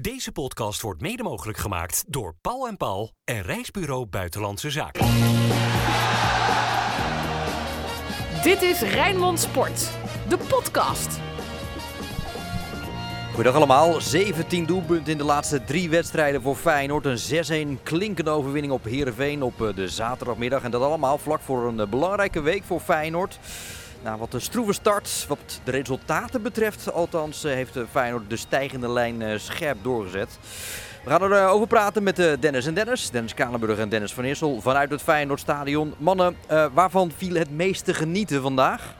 [0.00, 5.06] Deze podcast wordt mede mogelijk gemaakt door Paul en Paul en Reisbureau Buitenlandse Zaken.
[8.42, 9.90] Dit is Rijnmond Sport,
[10.28, 11.20] de podcast.
[13.28, 14.00] Goedendag allemaal.
[14.00, 17.06] 17 doelpunten in de laatste drie wedstrijden voor Feyenoord.
[17.06, 20.62] Een 6-1 klinkende overwinning op Heerenveen op eh, de zaterdagmiddag.
[20.62, 23.38] En dat allemaal vlak voor een eh, belangrijke week voor Feyenoord.
[24.02, 28.90] Nou, wat de stroeve start, wat de resultaten betreft, althans, eh, heeft Feyenoord de stijgende
[28.90, 30.38] lijn scherp doorgezet.
[31.04, 33.10] We gaan erover praten met Dennis en Dennis.
[33.10, 35.94] Dennis Kalenburg en Dennis van Eersel vanuit het Feyenoordstadion.
[35.98, 36.36] Mannen,
[36.72, 38.94] waarvan viel het meest te genieten vandaag?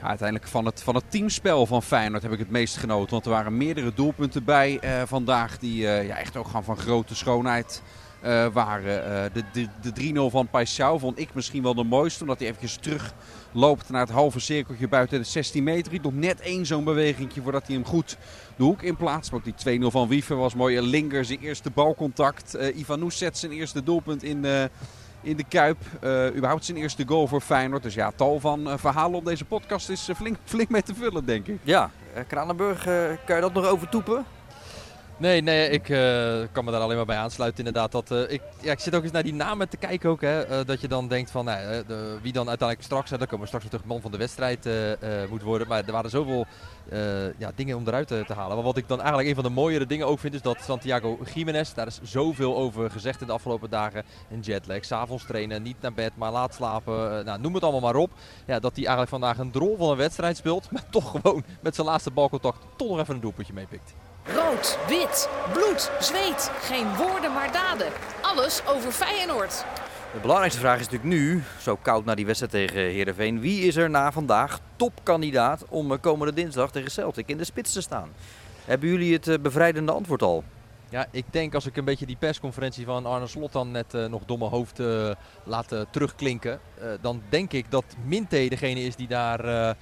[0.00, 3.10] Ja, uiteindelijk van het, van het teamspel van Feyenoord heb ik het meest genoten.
[3.10, 7.82] Want er waren meerdere doelpunten bij vandaag die ja, echt ook gewoon van grote schoonheid
[8.24, 9.32] uh, waren.
[9.32, 12.22] de de, de 3-0 van Paixão vond ik misschien wel de mooiste.
[12.22, 16.00] Omdat hij eventjes terugloopt naar het halve cirkeltje buiten de 16 meter.
[16.02, 18.16] Nog net één zo'n bewegingje voordat hij hem goed
[18.56, 19.30] de hoek in plaats.
[19.30, 20.80] Maar die 2-0 van Wiever was mooi.
[20.80, 22.58] Linger zijn eerste balcontact.
[22.74, 24.44] Ivan zet zijn eerste doelpunt in
[25.22, 25.78] in de Kuip.
[26.04, 27.82] Uh, überhaupt zijn eerste goal voor Feyenoord.
[27.82, 30.94] Dus ja, tal van uh, verhalen op deze podcast is uh, flink, flink mee te
[30.94, 31.58] vullen, denk ik.
[31.62, 31.90] Ja,
[32.26, 32.84] Kranenburg,
[33.24, 34.24] kan je dat nog overtoepen?
[35.20, 35.82] Nee, nee, ik
[36.52, 37.92] kan me daar alleen maar bij aansluiten inderdaad.
[37.92, 40.20] Dat, ik, ja, ik zit ook eens naar die namen te kijken ook.
[40.20, 41.82] Hè, dat je dan denkt van nou,
[42.22, 44.68] wie dan uiteindelijk straks, hè, daar komen we straks terug, man van de wedstrijd
[45.30, 45.68] moet worden.
[45.68, 46.46] Maar er waren zoveel
[47.38, 48.56] ja, dingen om eruit te, halen.
[48.56, 51.18] Maar wat ik dan eigenlijk een van de mooiere dingen ook vind, is dat Santiago
[51.34, 54.04] Jiménez, daar is zoveel over gezegd in de afgelopen dagen.
[54.30, 57.24] Een jetlag, s'avonds trainen, niet naar bed, maar laat slapen.
[57.24, 58.10] Nou, noem het allemaal maar op.
[58.46, 61.74] Ja, dat hij eigenlijk vandaag een drol van een wedstrijd speelt, maar toch gewoon met
[61.74, 63.94] zijn laatste balcontact toch nog even een doelpuntje meepikt.
[64.24, 66.50] Rood, wit, bloed, zweet.
[66.60, 67.86] Geen woorden maar daden.
[68.20, 69.64] Alles over Feyenoord.
[70.12, 73.40] De belangrijkste vraag is natuurlijk nu, zo koud na die wedstrijd tegen Heerenveen.
[73.40, 77.80] Wie is er na vandaag topkandidaat om komende dinsdag tegen Celtic in de spits te
[77.80, 78.08] staan?
[78.64, 80.44] Hebben jullie het eh, bevrijdende antwoord al?
[80.90, 84.06] Ja, ik denk als ik een beetje die persconferentie van Arne Slot dan net uh,
[84.06, 85.10] nog domme hoofd uh,
[85.44, 86.60] laat uh, terugklinken.
[87.00, 89.76] dan denk ik dat Minte degene is die daar,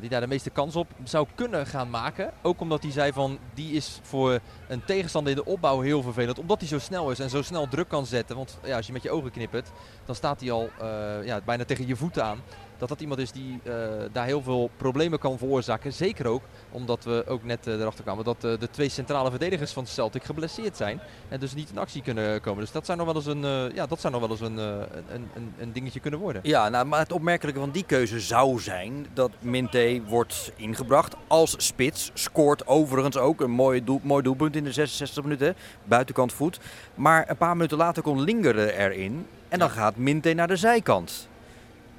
[0.00, 2.32] die daar de meeste kans op zou kunnen gaan maken.
[2.42, 6.38] Ook omdat hij zei van die is voor een tegenstander in de opbouw heel vervelend.
[6.38, 8.36] Omdat hij zo snel is en zo snel druk kan zetten.
[8.36, 9.70] Want ja, als je met je ogen knippert,
[10.04, 10.70] dan staat hij al
[11.24, 12.40] ja, bijna tegen je voeten aan
[12.78, 13.74] dat dat iemand is die uh,
[14.12, 15.92] daar heel veel problemen kan veroorzaken.
[15.92, 19.72] Zeker ook omdat we ook net uh, erachter kwamen dat uh, de twee centrale verdedigers
[19.72, 21.00] van Celtic geblesseerd zijn.
[21.28, 22.60] En dus niet in actie kunnen komen.
[22.60, 25.28] Dus dat zou nog wel eens een, ja, dat zou nog wel eens een, een,
[25.34, 26.42] een, een, dingetje kunnen worden.
[26.44, 31.54] Ja, nou, maar het opmerkelijke van die keuze zou zijn dat Minte wordt ingebracht als
[31.56, 32.10] spits.
[32.14, 35.54] Scoort overigens ook een mooi, doel, mooi doelpunt in de 66 minuten.
[35.84, 36.60] Buitenkant voet.
[36.94, 39.26] Maar een paar minuten later kon Linger erin.
[39.48, 41.28] En dan gaat Minte naar de zijkant.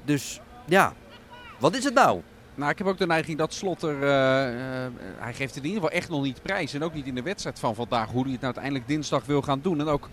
[0.04, 0.92] Dus ja,
[1.58, 2.22] wat is het nou?
[2.58, 4.10] Nou, ik heb ook de neiging dat Slotter, uh, uh,
[5.18, 6.74] hij geeft het in ieder geval echt nog niet prijs.
[6.74, 9.42] En ook niet in de wedstrijd van vandaag, hoe hij het nou uiteindelijk dinsdag wil
[9.42, 9.80] gaan doen.
[9.80, 10.08] En ook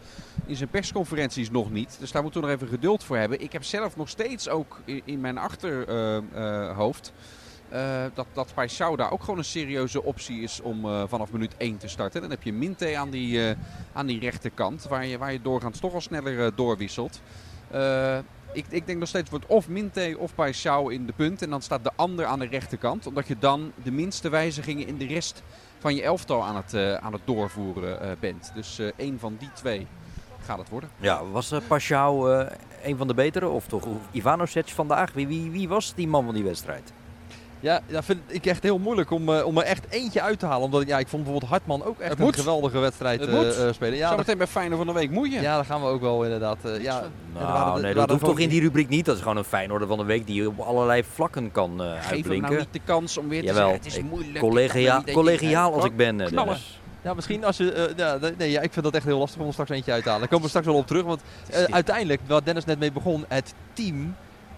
[0.46, 1.98] in zijn persconferenties nog niet.
[2.00, 3.42] Dus daar moeten we nog even geduld voor hebben.
[3.42, 7.14] Ik heb zelf nog steeds ook in, in mijn achterhoofd
[7.74, 11.78] uh, dat, dat Paisao daar ook gewoon een serieuze optie is om vanaf minuut 1
[11.78, 12.22] te starten.
[12.22, 13.56] Dan heb je Minte aan die,
[13.94, 17.22] aan die rechterkant, waar je, waar je doorgaans toch al sneller doorwisselt
[18.56, 21.42] ik, ik denk nog steeds wordt of Minte of Paixão in de punt.
[21.42, 23.08] En dan staat de ander aan de rechterkant.
[23.08, 25.44] Omdat je dan de minste wijzigingen in de rest
[25.80, 28.52] van je elftal aan het, uh, aan het doorvoeren uh, bent.
[28.54, 29.88] Dus uh, één van die twee
[30.46, 30.90] gaat het worden.
[30.98, 31.60] Ja, was uh,
[32.84, 33.48] een van de betere?
[33.48, 35.14] Of toch Ivanovic vandaag?
[35.14, 36.94] Wie, wie, wie was die man van die wedstrijd?
[37.66, 40.46] Ja, dat vind ik echt heel moeilijk om, uh, om er echt eentje uit te
[40.46, 40.64] halen.
[40.64, 43.98] Omdat ja, ik vond bijvoorbeeld Hartman ook echt een geweldige wedstrijd uh, spelen.
[43.98, 45.42] Ja, Zometeen bij Feyenoord van de Week moet je.
[45.42, 46.58] Ja, daar gaan we ook wel inderdaad.
[46.66, 47.03] Uh, ja,
[47.34, 49.06] nou, nee, dat hoeft toch in die rubriek niet.
[49.06, 52.12] Dat is gewoon een Feyenoord van de Week die op allerlei vlakken kan uh, Geef
[52.12, 52.31] uitblinken.
[52.31, 54.40] Geef nou niet de kans om weer te Jawel, zeggen, het is moeilijk.
[54.40, 56.80] Collegia collegiaal als ik ben, Dennis.
[57.02, 57.90] Ja, misschien als je.
[57.90, 60.03] Uh, ja, nee, ja, ik vind dat echt heel lastig om er straks eentje uit
[60.03, 60.22] te halen.
[60.22, 61.03] Daar komen we straks wel op terug.
[61.03, 61.22] Want
[61.52, 64.16] uh, uiteindelijk, waar Dennis net mee begon, het team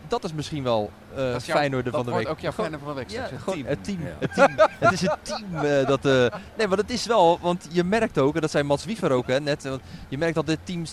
[0.09, 2.29] dat is misschien wel uh, dat Feyenoord van de week.
[2.29, 3.09] ook jouw Feyenoord van de week.
[3.09, 3.99] Ja, gewoon het team.
[4.19, 4.55] Het, team.
[4.79, 6.05] het is het team uh, dat...
[6.05, 6.25] Uh,
[6.57, 9.27] nee, maar het is wel, want je merkt ook, en dat zei Mats Wiever ook
[9.27, 10.85] hè, net, want je merkt dat dit team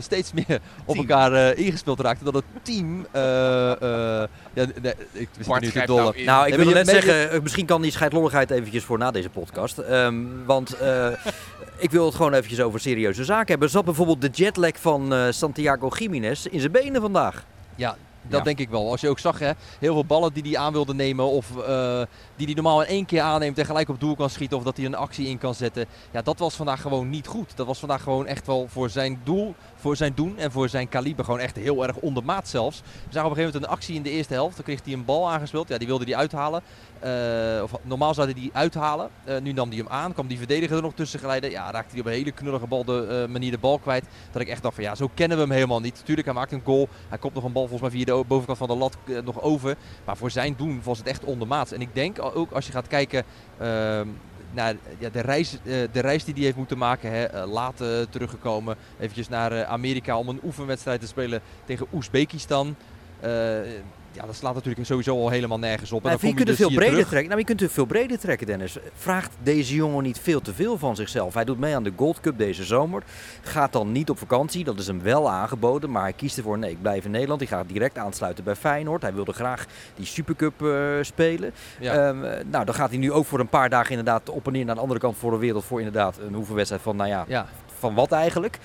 [0.00, 2.24] steeds meer op elkaar ingespeeld raakt.
[2.24, 3.06] Dat het team...
[3.12, 6.02] ja, nee, ik wist niet te dolle.
[6.02, 9.78] Nou, nou, ik wil net zeggen, misschien kan die scheidlolligheid eventjes voor na deze podcast.
[9.78, 10.76] Um, want
[11.76, 13.70] ik wil het gewoon eventjes over serieuze zaken hebben.
[13.70, 17.44] Zat bijvoorbeeld de jetlag van Santiago Jiménez in zijn benen vandaag?
[17.76, 17.96] Ja,
[18.28, 18.90] dat denk ik wel.
[18.90, 21.24] Als je ook zag, hè, heel veel ballen die hij aan wilde nemen.
[21.24, 22.02] Of uh,
[22.36, 24.56] die hij normaal in één keer aanneemt en gelijk op doel kan schieten.
[24.56, 25.86] Of dat hij een actie in kan zetten.
[26.10, 27.56] Ja, dat was vandaag gewoon niet goed.
[27.56, 30.88] Dat was vandaag gewoon echt wel voor zijn doel voor zijn doen en voor zijn
[30.88, 32.80] kaliber gewoon echt heel erg ondermaat zelfs.
[32.80, 34.54] We zagen op een gegeven moment een actie in de eerste helft.
[34.54, 35.68] Dan kreeg hij een bal aangespeeld.
[35.68, 36.62] Ja, die wilde hij uithalen.
[37.04, 39.10] Uh, of, normaal zou hij die uithalen.
[39.28, 40.12] Uh, nu nam hij hem aan.
[40.12, 41.50] Kwam die verdediger er nog tussen geleiden.
[41.50, 44.04] Ja, raakte hij op een hele knullige bal de, uh, manier de bal kwijt.
[44.32, 46.02] Dat ik echt dacht van ja, zo kennen we hem helemaal niet.
[46.04, 46.88] Tuurlijk, hij maakt een goal.
[47.08, 49.76] Hij komt nog een bal volgens mij via de bovenkant van de lat nog over.
[50.04, 51.72] Maar voor zijn doen was het echt ondermaats.
[51.72, 53.24] En ik denk ook als je gaat kijken
[54.54, 57.10] naar ja, de, reis, de reis die hij heeft moeten maken.
[57.10, 58.76] Hè, later teruggekomen.
[58.98, 62.76] Eventjes naar Amerika om een oefenwedstrijd te spelen tegen Oezbekistan
[64.14, 66.02] ja, dat slaat natuurlijk sowieso al helemaal nergens op.
[66.02, 67.28] Nou, je kunt het veel breder trekken.
[67.28, 68.76] Nou, je kunt het veel breder trekken, Dennis.
[68.94, 71.34] Vraagt deze jongen niet veel te veel van zichzelf?
[71.34, 73.02] Hij doet mee aan de Gold Cup deze zomer.
[73.42, 74.64] Gaat dan niet op vakantie.
[74.64, 75.90] Dat is hem wel aangeboden.
[75.90, 77.40] Maar hij kiest ervoor, nee, ik blijf in Nederland.
[77.40, 79.02] Ik ga direct aansluiten bij Feyenoord.
[79.02, 81.52] Hij wilde graag die Supercup uh, spelen.
[81.80, 82.08] Ja.
[82.08, 82.20] Um,
[82.50, 84.74] nou, dan gaat hij nu ook voor een paar dagen inderdaad op en neer naar
[84.74, 85.64] de andere kant voor de wereld.
[85.64, 87.46] Voor inderdaad een oefenwedstrijd van, nou ja, ja.
[87.78, 88.58] van wat eigenlijk.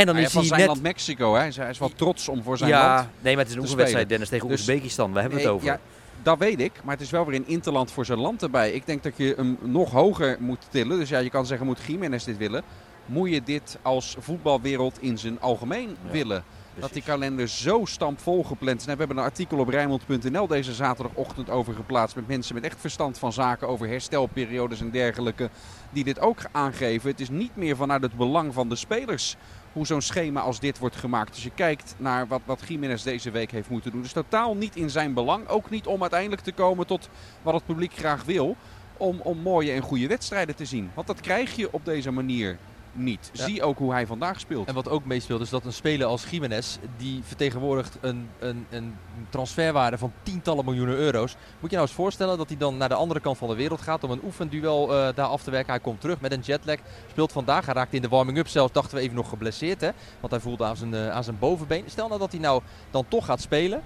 [0.00, 1.40] En dan is hij van zijn land Mexico, hè?
[1.40, 4.08] Hij is wel trots om voor zijn ja, land Nee, maar het is een oefenwedstrijd,
[4.08, 5.12] Dennis, tegen dus, Oezbekistan.
[5.12, 5.66] We hebben het over.
[5.66, 5.80] Ja,
[6.22, 8.72] dat weet ik, maar het is wel weer een interland voor zijn land erbij.
[8.72, 10.98] Ik denk dat je hem nog hoger moet tillen.
[10.98, 12.62] Dus ja, je kan zeggen, moet Jiménez dit willen?
[13.06, 16.44] Moet je dit als voetbalwereld in zijn algemeen willen?
[16.74, 18.86] Dat die kalender zo stampvol gepland is.
[18.86, 22.16] Nou, we hebben een artikel op Rijnmond.nl deze zaterdagochtend over geplaatst.
[22.16, 25.50] Met mensen met echt verstand van zaken over herstelperiodes en dergelijke.
[25.90, 27.10] Die dit ook aangeven.
[27.10, 29.36] Het is niet meer vanuit het belang van de spelers
[29.72, 31.30] hoe zo'n schema als dit wordt gemaakt.
[31.30, 34.02] Als je kijkt naar wat, wat Jiménez deze week heeft moeten doen.
[34.02, 35.48] Dus totaal niet in zijn belang.
[35.48, 37.08] Ook niet om uiteindelijk te komen tot
[37.42, 38.56] wat het publiek graag wil.
[38.96, 40.90] Om, om mooie en goede wedstrijden te zien.
[40.94, 42.58] Want dat krijg je op deze manier
[42.92, 43.30] niet.
[43.32, 44.68] Zie ook hoe hij vandaag speelt.
[44.68, 48.96] En wat ook meespeelt is dat een speler als Jiménez, die vertegenwoordigt een, een, een
[49.28, 51.36] transferwaarde van tientallen miljoenen euro's.
[51.60, 53.80] Moet je nou eens voorstellen dat hij dan naar de andere kant van de wereld
[53.80, 55.72] gaat om een oefenduel uh, daar af te werken.
[55.72, 56.78] Hij komt terug met een jetlag,
[57.10, 57.64] speelt vandaag.
[57.64, 59.80] Hij raakte in de warming-up zelfs, dachten we even nog geblesseerd.
[59.80, 59.90] Hè?
[60.20, 61.84] Want hij voelde aan zijn, uh, aan zijn bovenbeen.
[61.86, 63.82] Stel nou dat hij nou dan toch gaat spelen.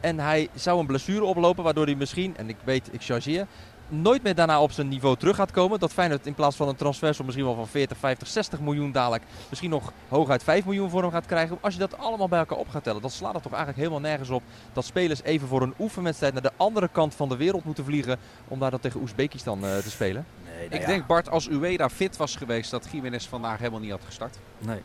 [0.00, 3.46] En hij zou een blessure oplopen, waardoor hij misschien, en ik weet, ik chargeer,
[3.88, 5.78] nooit meer daarna op zijn niveau terug gaat komen.
[5.78, 9.22] Dat Feyenoord in plaats van een transfer misschien wel van 40, 50, 60 miljoen dadelijk
[9.48, 11.58] misschien nog hooguit 5 miljoen voor hem gaat krijgen.
[11.60, 14.10] Als je dat allemaal bij elkaar op gaat tellen, dan slaat het toch eigenlijk helemaal
[14.10, 14.42] nergens op
[14.72, 18.18] dat spelers even voor een oefenwedstrijd naar de andere kant van de wereld moeten vliegen
[18.48, 20.26] om daar dan tegen Oezbekistan uh, te spelen.
[20.44, 23.90] Nee, nou Ik denk Bart, als Ueda fit was geweest, dat Jiménez vandaag helemaal niet
[23.90, 24.38] had gestart.
[24.58, 24.80] Nee.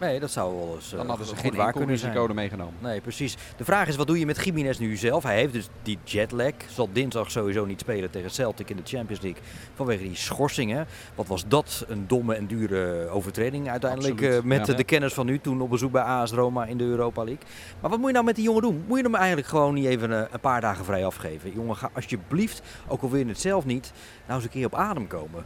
[0.00, 0.90] Nee, dat zou wel eens.
[0.90, 2.74] Dan eh, hadden ze geen waar kunnen risico meegenomen.
[2.78, 3.36] Nee, precies.
[3.56, 5.22] De vraag is: wat doe je met Jiménez nu zelf?
[5.22, 6.52] Hij heeft dus die jetlag.
[6.68, 9.42] Zal dinsdag sowieso niet spelen tegen Celtic in de Champions League.
[9.74, 10.86] Vanwege die schorsingen.
[11.14, 14.20] Wat was dat een domme en dure overtreding uiteindelijk.
[14.20, 17.24] Uh, met de kennis van nu toen op bezoek bij AS Roma in de Europa
[17.24, 17.44] League.
[17.80, 18.84] Maar wat moet je nou met die jongen doen?
[18.86, 21.52] Moet je hem eigenlijk gewoon niet even een, een paar dagen vrij afgeven?
[21.52, 23.92] Jongen, ga alsjeblieft, ook al wil je het zelf niet,
[24.26, 25.44] nou eens een keer op adem komen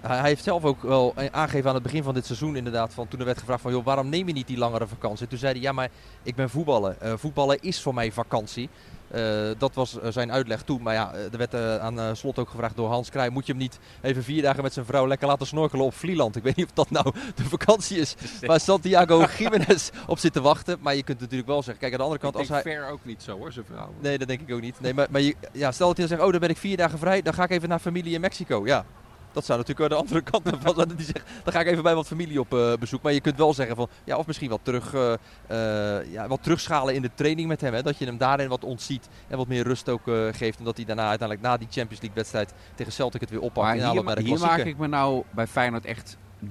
[0.00, 2.94] hij heeft zelf ook wel aangegeven aan het begin van dit seizoen inderdaad.
[2.94, 5.26] Van toen er werd gevraagd van joh, waarom neem je niet die langere vakantie?
[5.26, 5.90] Toen zei hij ja maar
[6.22, 6.96] ik ben voetballer.
[7.02, 8.68] Uh, voetballen is voor mij vakantie.
[9.14, 10.82] Uh, dat was eh, zijn uitleg toen.
[10.82, 13.28] Maar ja, er werd uh, aan slot ook gevraagd door Hans Krij.
[13.30, 16.36] Moet je hem niet even vier dagen met zijn vrouw lekker laten snorkelen op Vlieland?
[16.36, 20.40] Ik weet niet of dat nou de vakantie is waar Santiago Jiménez op zit te
[20.40, 20.78] wachten.
[20.80, 22.34] Maar je kunt natuurlijk wel zeggen, kijk aan de andere kant.
[22.34, 22.62] Ik als hij...
[22.62, 23.94] ver ook niet zo hoor, zijn vrouw.
[24.00, 24.80] Nee, dat denk ik ook niet.
[24.80, 26.76] Nee, maar, maar je, ja, stel dat hij dan zegt, oh dan ben ik vier
[26.76, 27.22] dagen vrij.
[27.22, 28.66] Dan ga ik even naar familie in Mexico.
[28.66, 28.84] Ja,
[29.34, 32.06] dat zou natuurlijk de andere kant van Die zegt, dan ga ik even bij wat
[32.06, 33.02] familie op uh, bezoek.
[33.02, 35.12] Maar je kunt wel zeggen van, ja, of misschien wat, terug, uh,
[35.50, 37.74] uh, ja, wat terugschalen in de training met hem.
[37.74, 40.02] Hè, dat je hem daarin wat ontziet en wat meer rust ook
[40.32, 40.58] geeft.
[40.58, 43.66] En dat hij daarna uiteindelijk na die Champions League wedstrijd tegen Celtic het weer oppakt.
[43.66, 46.50] Maar hier, hier maak ik me nou bij Feyenoord echt 0,0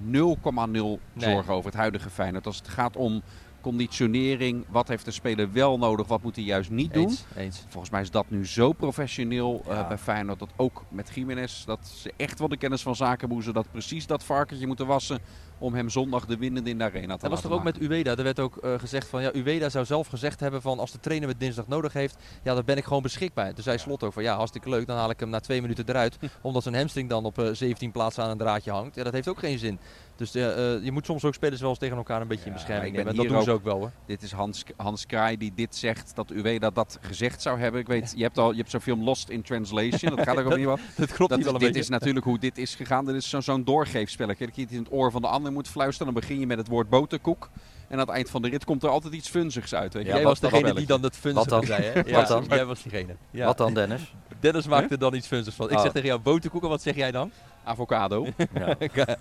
[1.18, 2.46] zorgen over het huidige Feyenoord.
[2.46, 3.22] Als het gaat om
[3.64, 4.66] conditionering.
[4.70, 6.08] Wat heeft de speler wel nodig?
[6.08, 7.18] Wat moet hij juist niet doen?
[7.36, 10.40] Eens, Volgens mij is dat nu zo professioneel uh, bij Feyenoord.
[10.40, 11.66] Dat ook met Jiménez.
[11.66, 13.54] Dat ze echt wel de kennis van zaken moeten.
[13.54, 15.20] Dat precies dat varkentje moeten wassen
[15.58, 17.78] om hem zondag de winnende in de arena te laten Dat was toch ook met
[17.78, 18.16] Ueda.
[18.16, 21.00] Er werd ook uh, gezegd van ja, Ueda zou zelf gezegd hebben van als de
[21.00, 23.54] trainer het dinsdag nodig heeft, ja, dan ben ik gewoon beschikbaar.
[23.54, 25.90] Toen zei Slot ook van ja, hartstikke leuk, dan haal ik hem na twee minuten
[25.90, 26.18] eruit.
[26.42, 28.96] omdat zijn hamstring dan op uh, eh, 17 plaatsen aan een draadje hangt.
[28.96, 29.80] Ja, dat heeft ook geen zin.
[30.16, 30.44] Dus uh,
[30.84, 33.16] je moet soms ook spelers wel eens tegen elkaar een beetje in bescherming nemen.
[33.16, 33.92] dat doen ze ook wel hoor.
[34.06, 37.82] Dit is Hans, Hans Kraai die dit zegt, dat Ueda dat gezegd zou hebben.
[37.82, 40.16] Ik weet, je hebt al je hebt zo'n film Lost in Translation.
[40.16, 40.80] Dat gaat ook niet wel.
[40.96, 43.06] Dat klopt dat, niet wel een Dit is natuurlijk hoe dit is gegaan.
[43.06, 44.46] Dit is zo'n zo doorgeefspelletje.
[44.46, 46.14] Dat je het in het oor van de ander moet fluisteren.
[46.14, 47.50] Dan begin je met het woord boterkoek.
[47.88, 49.94] En aan het eind van de rit komt er altijd iets funzigs uit.
[49.94, 50.10] Weet je?
[50.10, 52.02] Ja, Jij was degene die dan het funzig zei, hè?
[52.10, 52.46] Ja, wat dan?
[52.50, 53.16] Jij was diegene.
[53.32, 53.46] Ja.
[53.46, 54.14] Wat dan, Dennis?
[54.40, 55.70] Dennis maakte dan iets funzigs van.
[55.70, 55.82] Ik oh.
[55.82, 57.32] zeg tegen jou boterkoek, en wat zeg jij dan?
[57.64, 58.28] Avocado.
[58.54, 58.78] Ja.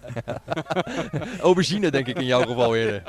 [1.41, 3.03] Aubergine denk ik in jouw geval eerder.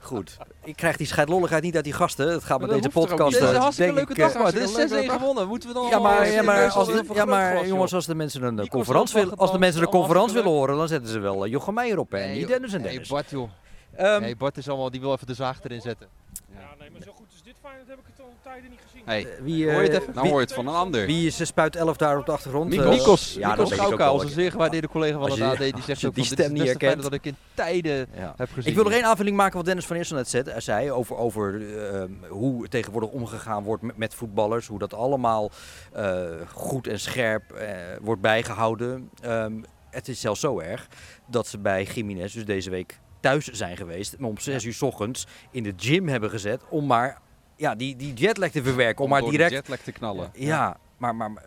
[0.00, 0.36] Goed.
[0.64, 2.28] Ik krijg die scheidlolligheid niet uit die gasten.
[2.28, 3.32] Het gaat met deze podcast.
[3.32, 4.52] Dit is een hartstikke leuke dag, maar.
[4.52, 5.48] Dit is 6-1 gewonnen.
[5.48, 8.42] Moeten we dan Ja, maar, ja, maar, als de, ja, maar jongens, als de mensen
[8.42, 11.74] een conferentie willen, als de mensen een conferentie willen horen, dan zetten ze wel Jochem
[11.74, 13.08] Meijer op en niet Dennis en Dennis.
[13.08, 13.50] Bart, joh.
[13.96, 16.06] Ehm, Nee, Bart is allemaal, die wil even de zaag erin zetten.
[16.52, 19.02] Ja, nee, maar zo goed als dit Feyenoord heb ik het al tijden niet gezien.
[19.04, 20.14] Hey, wie, hoor je het eh, even?
[20.14, 21.06] nou hoor je het van een ander.
[21.06, 22.70] wie is de spuit 11 daar op de achtergrond?
[22.70, 22.84] Nikos.
[22.86, 25.82] Eh, Nikos, ja, dat Nikos Gauka, onze zeer gewaardeerde collega van het je- AD, die
[25.82, 27.02] zegt ook die van, stem dit is niet het beste herkent.
[27.02, 28.34] Dat ik in tijden Ja.
[28.36, 28.68] heb gezien.
[28.70, 32.04] Ik wil nog één aanvulling maken wat Dennis van Eersel net zei over, over eh,
[32.28, 34.66] hoe tegenwoordig omgegaan wordt met, met voetballers.
[34.66, 35.50] Hoe dat allemaal
[35.92, 36.20] eh,
[36.52, 37.68] goed en scherp eh,
[38.00, 39.10] wordt bijgehouden.
[39.22, 39.52] Ehm,
[39.90, 40.88] het is zelfs zo erg
[41.26, 44.18] dat ze bij Jiménez dus deze week thuis zijn geweest.
[44.18, 47.20] Maar om 6 uur 's ochtends in de gym hebben gezet om maar
[47.62, 49.04] ja, die, die jetlag te verwerken.
[49.04, 49.50] Om, maar de direct...
[49.52, 50.30] jetlag te knallen.
[50.34, 51.44] Ja, maar, maar maar,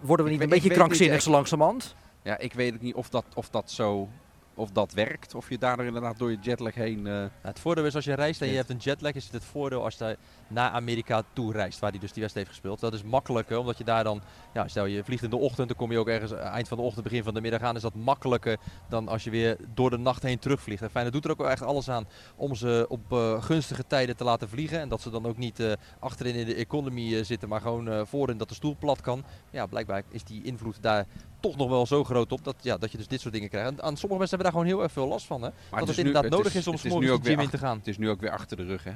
[0.00, 1.94] worden we niet Ik een weet- beetje krankzinnig zo langzamerhand?
[2.22, 4.08] Ja, ik weet het niet of dat, of dat zo
[4.54, 5.34] of dat werkt.
[5.34, 7.06] Of je daardoor inderdaad door je jetlag heen.
[7.06, 9.32] eh, Nou, het voordeel is als je reist en je hebt een jetlag, is het
[9.32, 10.16] het voordeel als je
[10.48, 12.80] naar Amerika toe reist, waar hij dus die wedstrijd heeft gespeeld.
[12.80, 14.22] Dat is makkelijker, omdat je daar dan,
[14.54, 16.82] ja, stel je vliegt in de ochtend, dan kom je ook ergens eind van de
[16.82, 18.56] ochtend, begin van de middag aan, is dat makkelijker
[18.88, 20.82] dan als je weer door de nacht heen terugvliegt.
[20.82, 22.06] En Feyenoord doet er ook echt alles aan
[22.36, 24.80] om ze op eh, gunstige tijden te laten vliegen.
[24.80, 28.36] En dat ze dan ook niet eh, achterin in de economy zitten, maar gewoon voorin
[28.38, 29.24] dat de stoel plat kan.
[29.50, 31.06] Ja, blijkbaar is die invloed daar
[31.42, 33.68] toch nog wel zo groot op dat, ja, dat je dus dit soort dingen krijgt.
[33.70, 35.42] En aan sommige mensen hebben daar gewoon heel erg veel last van.
[35.42, 35.48] Hè?
[35.48, 37.44] Maar dat het, is nu- inderdaad nodig is- is om het s'morgens de gym weer
[37.44, 37.76] in te gaan.
[37.78, 38.92] Het is nu ook weer achter de rug, hè?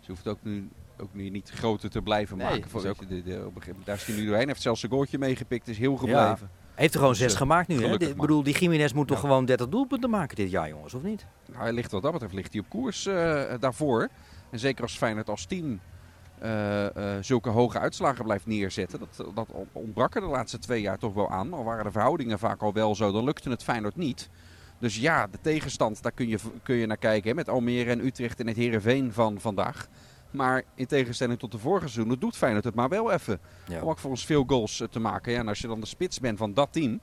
[0.00, 2.70] Ze hoeft ook nu ook nu niet groter te blijven Nee, maken.
[2.70, 4.38] Voor, de, de, op een gegeven moment- daar is hij nu doorheen.
[4.38, 5.68] Hij heeft zelfs een goaltje meegepikt.
[5.68, 6.38] Is heel gebleven.
[6.74, 7.84] Hij heeft er gewoon zes gemaakt nu.
[7.86, 8.00] Hè?
[8.00, 9.22] Ik bedoel, die Jiménez moet toch Ja.
[9.22, 11.26] gewoon 30 doelpunten maken dit jaar, jongens, of niet?
[11.46, 14.08] Nou, hij ligt wat dat betreft ligt hij op koers eh, daarvoor.
[14.50, 15.80] En zeker als Feyenoord als team
[17.20, 18.98] zulke hoge uitslagen blijft neerzetten.
[18.98, 21.52] Dat, dat ontbrak er de laatste twee jaar toch wel aan.
[21.52, 23.12] Al waren de verhoudingen vaak al wel zo.
[23.12, 24.28] Dan lukte het Feyenoord niet.
[24.78, 27.28] Dus ja, de tegenstand, daar kun je, kun je naar kijken.
[27.28, 29.88] Hè, met Almere en Utrecht en het Heerenveen van vandaag.
[30.30, 33.40] Maar in tegenstelling tot de vorige seizoenen doet Feyenoord het maar wel even.
[33.68, 33.82] Ja.
[33.82, 35.32] Om ook voor ons veel goals eh, te maken.
[35.32, 37.00] Ja, en als je dan de spits bent van dat team.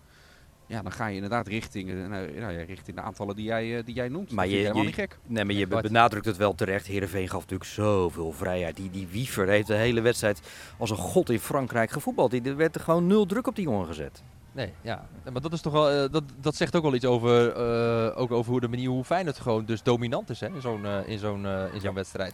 [0.72, 3.78] Ja, dan ga je inderdaad richting, eh, nou, nou ja, richting de aantallen die jij,
[3.78, 4.32] eh, die jij noemt.
[4.32, 5.18] Maar je- helemaal je- niet gek.
[5.28, 5.84] Nee, maar je Bart.
[5.84, 6.86] benadrukt het wel terecht.
[6.88, 8.76] Heerenveen gaf natuurlijk zoveel vrijheid.
[8.76, 10.42] Die, die Wiever heeft de hele wedstrijd
[10.78, 12.32] als een god in Frankrijk gevoetbald.
[12.32, 14.24] Die- Er werd er gewoon nul druk op die jongen gezet.
[14.54, 15.08] Nee, ja.
[15.32, 18.32] Maar dat is toch wel, eh, dat, dat zegt ook wel iets over, eh, ook
[18.32, 21.20] over hoe de manier hoe Feyenoord gewoon dus dominant is hè, in zo'n eh, in
[21.20, 22.32] zo'n in zo'n wedstrijd.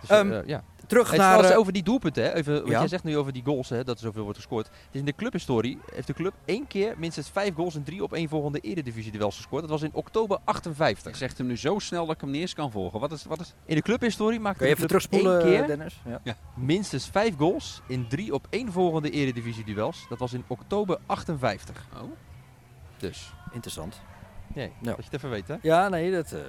[0.00, 0.62] Dus, eh, ja.
[0.86, 1.56] Terug Hey, naar...
[1.56, 2.78] over die doelpunten, hè, even, wat Ja.
[2.78, 4.66] jij zegt nu over die goals, hè, dat er zoveel wordt gescoord.
[4.66, 8.02] Het is in de clubhistorie heeft de club één keer minstens vijf goals en drie
[8.02, 9.60] op één volgende eredivisie duels gescoord.
[9.62, 11.16] Dat was in oktober Je 58.
[11.16, 13.00] zegt hem nu zo snel dat ik hem niet eens kan volgen.
[13.00, 13.54] Wat is, wat is...
[13.64, 16.00] In de clubhistorie maakte je de even club terugspoelen, één keer Dennis?
[16.24, 16.36] Ja.
[16.54, 20.06] minstens vijf goals in drie op één volgende eredivisie duels.
[20.08, 21.55] Dat was in oktober 58.
[21.96, 22.10] Oh.
[22.96, 24.00] Dus, Interessant.
[24.54, 24.86] nee, Ja.
[24.88, 25.56] dat je het even weet hè.
[25.62, 26.40] Ja, nee, dat eh,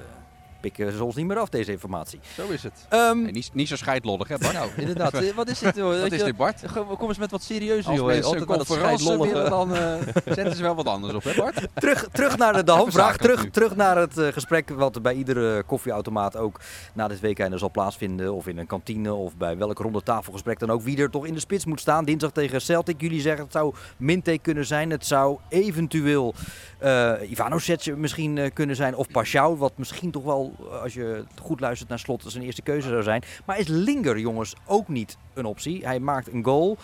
[0.72, 2.20] pikken ze ons niet meer af, deze informatie.
[2.36, 2.86] Zo is het.
[2.90, 4.54] Ehm, niet, niet zo scheidlollig, hè Bart?
[4.54, 5.14] Nou, inderdaad.
[5.14, 6.02] Eh, Wat is dit joh?
[6.02, 6.62] Wat is dit Bart?
[6.98, 8.08] Kom eens met wat serieuzer Als joh.
[8.08, 9.34] mensen Altijd dat scheidlollige.
[9.34, 9.94] willen, dan eh
[10.36, 11.68] zetten ze wel wat anders op, hè Bart?
[11.74, 13.50] terug, terug naar de, de Terug, nu.
[13.50, 16.60] terug naar het eh, gesprek wat er bij iedere koffieautomaat ook
[16.94, 18.34] na dit weekend zal plaatsvinden.
[18.34, 20.82] Of in een kantine of bij welk ronde tafelgesprek dan ook.
[20.82, 22.06] Wie er toch in de spits moet staan.
[22.06, 23.02] Dinsdag tegen Celtic.
[23.02, 24.90] Jullie zeggen het zou Minte kunnen zijn.
[24.90, 26.34] Het zou eventueel
[26.78, 28.96] eh Ivanovic misschien eh, kunnen zijn.
[28.96, 29.56] Of Pashao.
[29.56, 33.04] Wat misschien toch wel, eh, als je goed luistert naar slot, zijn eerste keuze zou
[33.04, 33.24] zijn.
[33.46, 35.86] Maar is Linger, jongens, ook niet een optie?
[35.86, 36.78] Hij maakt een goal.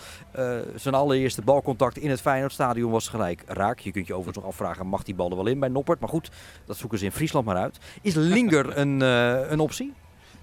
[0.74, 3.78] Zijn allereerste balcontact in het Feyenoordstadion was gelijk raak.
[3.78, 6.00] Je kunt je overigens nog afvragen, mag die bal er wel in bij Noppert?
[6.00, 6.30] Maar goed,
[6.66, 7.78] dat zoeken ze in Friesland maar uit.
[8.02, 9.92] Is Linger een, een optie?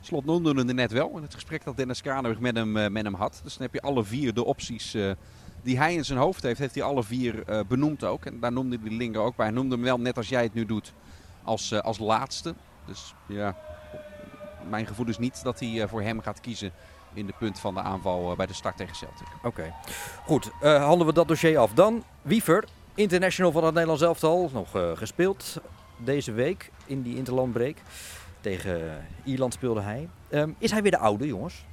[0.02, 3.14] Slot noemde het net wel in het gesprek dat Dennis Kranenburg met hem, met hem
[3.14, 3.42] had.
[3.44, 4.98] Dus dan heb je alle vier de opties
[5.64, 8.26] die hij in zijn hoofd heeft, heeft hij alle vier eh, benoemd ook.
[8.26, 9.46] En daar noemde hij Linger ook bij.
[9.46, 10.94] Hij noemde hem wel, net als jij het nu doet,
[11.44, 12.56] als, eh, als laatste.
[12.86, 13.56] Dus ja,
[14.70, 16.72] mijn gevoel is niet dat hij eh, voor hem gaat kiezen
[17.14, 19.28] in de punt van de aanval bij de start tegen Celtic.
[19.44, 19.74] Oké,
[20.26, 20.52] goed.
[20.62, 21.74] handelen we dat dossier af.
[21.74, 22.66] Dan Wiever,
[22.96, 24.50] international van het Nederlands elftal.
[24.54, 25.62] Nog gespeeld
[25.98, 27.82] deze week in die interlandbreek.
[28.42, 30.10] Tegen Ierland speelde hij.
[30.30, 31.66] Ehm, is hij weer de oude, jongens?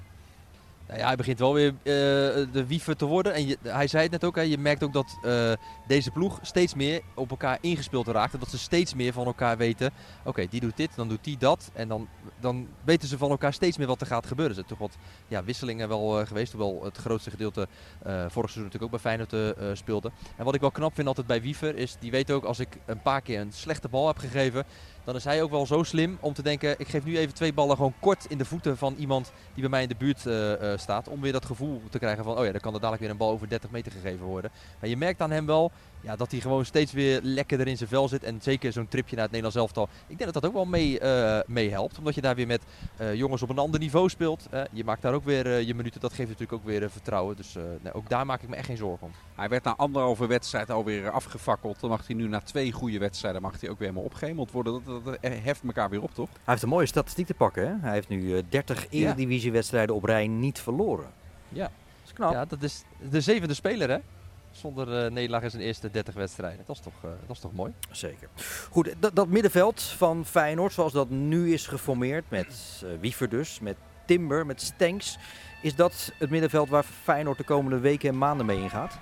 [0.89, 1.75] Nou ja, hij begint wel weer eh,
[2.53, 3.35] de wiever te worden.
[3.35, 5.53] En hij zei het net ook, hè, je merkt ook dat eh,
[5.87, 8.33] deze ploeg steeds meer op elkaar ingespeeld raakt.
[8.33, 9.91] En dat ze steeds meer van elkaar weten.
[10.25, 11.71] Oké, die doet dit, dan doet die dat.
[11.75, 12.09] En dan,
[12.41, 14.57] dan weten ze van elkaar steeds meer wat er gaat gebeuren.
[14.57, 16.53] Er zijn toch wat ja, wisselingen wel eh, geweest.
[16.53, 17.69] Hoewel het grootste gedeelte
[18.29, 20.11] vorig seizoen natuurlijk ook bij Feyenoord speelde.
[20.37, 22.69] En wat ik wel knap vind altijd bij Wiever is, die weet ook als ik
[22.87, 24.65] een paar keer een slechte bal heb gegeven.
[25.09, 27.53] Dan is hij ook wel zo slim om te denken, ik geef nu even twee
[27.53, 30.78] ballen gewoon kort in de voeten van iemand die bij mij in de buurt eh,
[30.79, 31.09] staat.
[31.09, 33.17] Om weer dat gevoel te krijgen van, oh ja, dan kan er dadelijk weer een
[33.17, 34.51] bal over 30 meter gegeven worden.
[34.81, 37.89] Maar je merkt aan hem wel ja, dat hij gewoon steeds weer lekkerder in zijn
[37.89, 38.23] vel zit.
[38.23, 39.89] En zeker zo'n tripje naar het Nederlands elftal.
[40.07, 41.99] Ik denk dat dat ook wel mee, eh, mee helpt.
[41.99, 42.63] Omdat je daar weer met
[42.97, 44.47] eh, jongens op een ander niveau speelt.
[44.51, 46.01] Eh, je maakt daar ook weer je minuten.
[46.01, 47.37] Dat geeft natuurlijk ook weer vertrouwen.
[47.37, 49.13] Dus nee, ook daar maak ik me echt geen zorgen om.
[49.35, 51.81] Hij werd na anderhalve wedstrijd alweer afgefakkeld.
[51.81, 54.83] Dan mag hij nu na twee goede wedstrijden mag hij ook weer helemaal opgehemeld worden.
[54.85, 56.29] Dat, dat, heft elkaar weer op, toch?
[56.29, 57.69] Hij heeft een mooie statistiek te pakken.
[57.69, 57.75] Hè?
[57.81, 61.07] Hij heeft nu 30 Eredivisie-wedstrijden op rij niet verloren.
[61.49, 61.63] Ja.
[61.63, 61.73] Dat
[62.05, 62.33] is knap.
[62.33, 63.99] Ja, dat is de zevende speler, hè?
[64.51, 66.65] Zonder uh, nederlaag in zijn eerste 30 wedstrijden.
[66.67, 67.73] Dat is toch, uh, dat is toch mooi?
[67.91, 68.29] Zeker.
[68.71, 73.61] Goed, dat, dat, middenveld van Feyenoord, zoals dat nu is geformeerd, met uh, Wiever dus,
[73.61, 75.19] met Timber, met Stenks.
[75.63, 78.99] Is dat het middenveld waar Feyenoord de komende weken en maanden mee ingaat?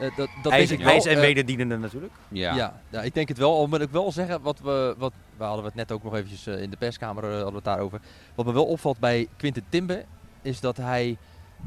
[0.00, 1.06] Uh, dat, dat ik wel.
[1.06, 2.12] en wederdienende natuurlijk.
[2.28, 2.54] Ja.
[2.54, 2.80] ja.
[2.90, 3.52] Ja, ik denk het wel.
[3.52, 6.46] Al moet ik wel zeggen, wat we, wat, we hadden het net ook nog eventjes
[6.46, 8.00] in de perskamer hadden we het daarover.
[8.34, 10.04] Wat me wel opvalt bij Quinten Timber,
[10.42, 11.16] is dat hij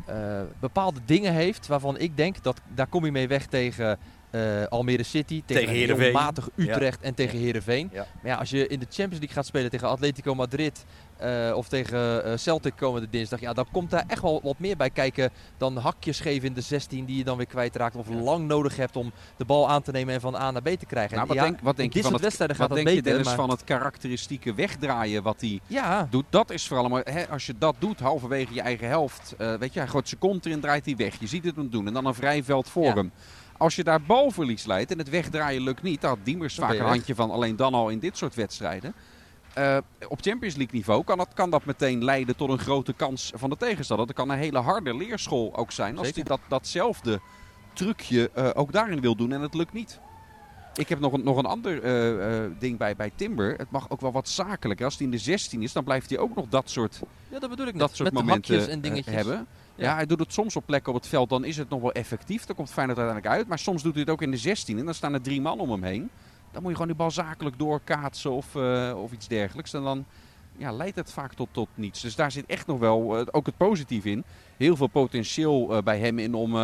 [0.10, 3.98] uh, bepaalde dingen heeft waarvan ik denk dat daar kom je mee weg tegen
[4.32, 7.90] uh, Almere City, tegen, tegen matig Utrecht en tegen Herenveen.
[7.94, 10.86] Maar ja, als je in de Champions League gaat spelen tegen Atletico Madrid
[11.24, 14.78] uh, of tegen uh, Celtic komende dinsdag, ja, dan komt daar echt wel wat meer
[14.78, 18.48] bij kijken dan hakjes geven in de 16 die je dan weer kwijtraakt of lang
[18.48, 21.16] nodig hebt om de bal aan te nemen en van A naar B te krijgen.
[21.16, 23.12] Nou, wat, ja, denk, wat denk je van het, wedstrijden gaat wat dat denk beter,
[23.12, 23.48] je Dennis, maar...
[23.48, 26.08] van het karakteristieke wegdraaien wat hij ja.
[26.10, 26.26] doet?
[26.30, 29.74] Dat is vooral, maar hè, als je dat doet halverwege je eigen helft, uh, weet
[29.74, 31.20] je, hij gooit zijn kont erin, draait hij weg.
[31.20, 33.12] Je ziet het hem doen en dan een vrij veld voor hem.
[33.58, 36.86] Als je daar balverlies leidt en het wegdraaien lukt niet, daar had Diemers vaak een
[36.86, 38.94] handje van, alleen dan al in dit soort wedstrijden.
[39.58, 43.32] Uh, op Champions League niveau kan dat, kan dat meteen leiden tot een grote kans
[43.36, 44.08] van de tegenstander.
[44.08, 47.20] Dat kan een hele harde leerschool ook zijn als hij dat, datzelfde
[47.74, 50.00] trucje uh, ook daarin wil doen en het lukt niet.
[50.76, 53.54] Ik heb nog een, nog een ander uh, ding bij, bij Timber.
[53.58, 54.86] Het mag ook wel wat zakelijker.
[54.86, 57.50] Als hij in de 16 is, dan blijft hij ook nog dat soort, ja, dat
[57.50, 59.16] bedoel ik dat soort Met momenten en dingetjes.
[59.16, 59.48] hebben.
[59.76, 59.96] Ja.
[59.96, 62.46] hij doet het soms op plekken op het veld, dan is het nog wel effectief.
[62.46, 63.48] Dan komt Feyenoord uiteindelijk uit.
[63.48, 65.60] Maar soms doet hij het ook in de 16 en dan staan er drie man
[65.60, 66.10] om hem heen.
[66.56, 69.74] Dan moet je gewoon die bal zakelijk doorkaatsen of, uh, of iets dergelijks.
[69.74, 70.06] En dan
[70.58, 72.02] ja, leidt het vaak tot, tot niets.
[72.02, 74.24] Dus daar zit echt nog wel uh, ook het positief in.
[74.58, 76.56] Heel veel potentieel uh, bij hem in om,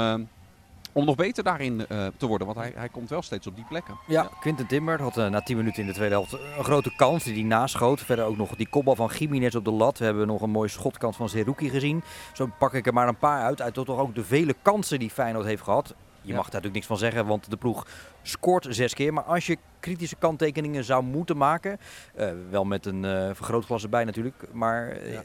[0.92, 1.86] om nog beter daarin
[2.18, 2.48] te worden.
[2.48, 3.98] Want hij, hij komt wel steeds op die plekken.
[4.08, 7.34] Ja, Quinten Timber had na 10 minuten in de tweede helft een grote kans die
[7.34, 8.02] hij naschoot.
[8.02, 9.98] Verder ook nog die kopbal van Jiménez op de lat.
[9.98, 12.04] We hebben nog een mooie schotkant van Zerouki gezien.
[12.34, 13.62] Zo pak ik er maar een paar uit.
[13.62, 15.96] Uit tot toch ook de vele kansen die Feyenoord heeft gehad.
[16.22, 17.88] Je mag daar natuurlijk niks van zeggen, want de ploeg
[18.22, 19.14] scoort zes keer.
[19.14, 21.78] Maar als je kritische kanttekeningen zou moeten maken,
[22.20, 25.20] uh, wel met een uh, vergrootglas erbij natuurlijk, maar uh,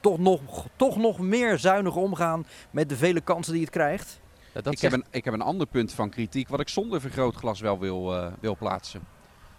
[0.00, 4.20] toch, nog, toch nog meer zuinig omgaan met de vele kansen die het krijgt.
[4.52, 4.92] Ja, dat ik, zegt...
[4.92, 8.30] heb een, ik heb een ander punt van kritiek wat ik zonder vergrootglas wel wil,
[8.40, 9.00] wil plaatsen.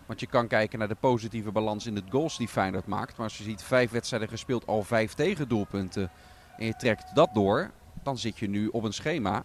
[0.05, 3.17] Want je kan kijken naar de positieve balans in de goals die Feyenoord maakt.
[3.17, 6.11] Maar als je ziet vijf wedstrijden gespeeld, al vijf tegendoelpunten
[6.57, 7.71] en je trekt dat door,
[8.03, 9.43] dan zit je nu op een schema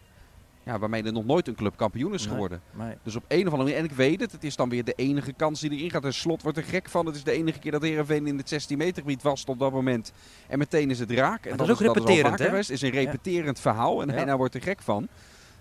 [0.67, 2.61] ja, waarmee er nog nooit een club kampioen is geworden.
[3.03, 4.93] Dus op een of andere manier, en ik weet het, het is dan weer de
[4.93, 6.03] enige kans die erin gaat.
[6.03, 7.07] De slot wordt er gek van.
[7.07, 9.73] Het is de enige keer dat Heerenveen in het 16 meter gebied was op dat
[9.73, 10.13] moment.
[10.49, 11.47] En meteen is het raak.
[11.47, 12.49] En dat, is ook repeterend, hè?
[12.49, 14.25] Het is een repeterend verhaal en ja.
[14.25, 15.09] hij wordt er gek van.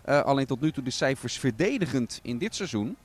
[0.05, 2.97] Uh, alleen tot nu toe de cijfers verdedigend in dit seizoen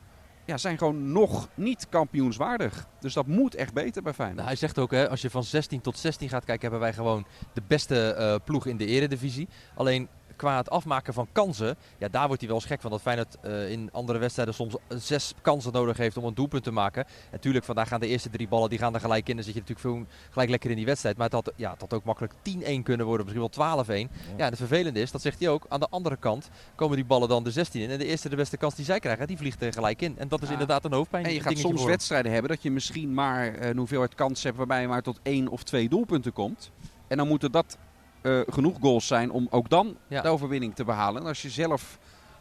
[0.44, 2.86] ja, zijn gewoon nog niet kampioenswaardig.
[3.00, 4.36] Dus dat moet echt beter bij Feyenoord.
[4.36, 6.92] Nou, hij zegt ook, hè, als je van 16 tot 16 gaat kijken, hebben wij
[6.92, 9.48] gewoon de beste uh, ploeg in de eredivisie.
[9.74, 10.08] Alleen
[10.40, 12.90] qua het afmaken van kansen, ja, daar wordt hij wel eens gek van.
[12.90, 16.70] Dat Feyenoord uh, in andere wedstrijden soms zes kansen nodig heeft om een doelpunt te
[16.70, 17.04] maken.
[17.30, 19.34] Natuurlijk, vandaag gaan de eerste drie ballen die gaan er gelijk in.
[19.34, 21.16] Dan zit je natuurlijk veel, gelijk lekker in die wedstrijd.
[21.16, 23.88] Maar het had, ja, het had ook makkelijk 10-1 kunnen worden, misschien wel 12-1.
[23.88, 24.06] Ja.
[24.36, 27.28] ja, het vervelende is, dat zegt hij ook, aan de andere kant komen die ballen
[27.28, 27.90] dan de 16 in.
[27.90, 30.18] En de eerste, de beste kans die zij krijgen, die vliegt er gelijk in.
[30.18, 30.52] En dat is ja.
[30.52, 31.24] inderdaad een hoofdpijn.
[31.24, 34.56] En je gaat soms wedstrijden hebben dat je misschien maar uh, een hoeveelheid kans hebt
[34.56, 36.70] waarbij je maar tot één of twee doelpunten komt.
[37.08, 37.78] En dan moeten dat
[38.22, 40.22] uh, genoeg goals zijn om ook dan ja.
[40.22, 41.22] de overwinning te behalen.
[41.22, 41.98] En als je zelf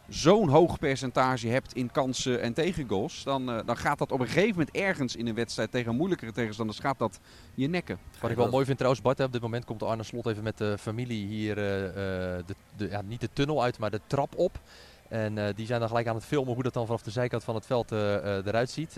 [0.08, 4.26] zo'n hoog percentage hebt in kansen en tegengoals, dan, uh, dan gaat dat op een
[4.26, 7.20] gegeven moment ergens in een wedstrijd tegen moeilijkere tegenstanders gaat dat
[7.54, 7.98] je nekken.
[8.20, 10.58] Wat ik wel mooi vind trouwens, Bart, op dit moment komt Arne Slot even met
[10.58, 14.60] de familie hier, uh, de, de, ja, niet de tunnel uit, maar de trap op.
[15.10, 17.44] En uh, die zijn dan gelijk aan het filmen hoe dat dan vanaf de zijkant
[17.44, 18.96] van het veld uh, uh, eruit ziet.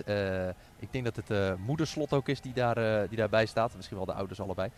[0.79, 3.75] ik denk dat het moederslot ook is die, daar, die daarbij staat.
[3.75, 4.69] Misschien wel de ouders allebei.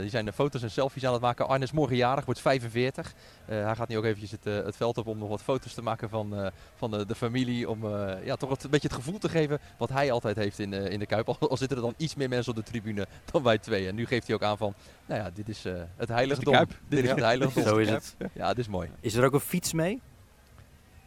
[0.00, 1.48] die zijn de foto's en selfies aan het maken.
[1.48, 3.14] Arne is morgen jarig, wordt 45.
[3.44, 6.08] hij gaat nu ook eventjes het, het, veld op om nog wat foto's te maken
[6.08, 7.70] van, van de, de, familie.
[7.70, 7.88] Om
[8.24, 10.98] ja, toch het, een beetje het gevoel te geven wat hij altijd heeft in, in
[10.98, 11.28] de Kuip.
[11.28, 13.88] Al, al, zitten er dan iets meer mensen op de tribune dan wij twee.
[13.88, 14.74] En nu geeft hij ook aan van,
[15.06, 15.64] nou ja, dit is
[15.96, 16.66] het heiligdom.
[16.88, 17.62] Dit is het heiligdom.
[17.62, 18.16] Zo is het.
[18.32, 18.90] Ja, dit is mooi.
[19.00, 20.00] Is er ook een fiets mee?